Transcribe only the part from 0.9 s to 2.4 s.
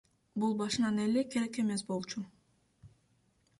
эле керек эмес болчу.